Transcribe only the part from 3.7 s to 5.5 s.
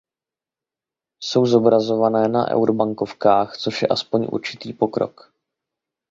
je alespoň určitý pokrok.